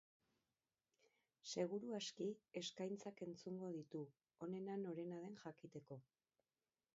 Seguru 1.51 1.91
aski, 1.97 2.29
eskaintzak 2.61 3.21
entzungo 3.27 3.69
ditu, 3.77 4.01
onena 4.49 4.79
norena 4.87 5.21
den 5.27 5.39
jakiteko. 5.45 6.01